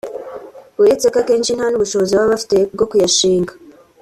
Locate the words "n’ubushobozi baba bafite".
1.69-2.55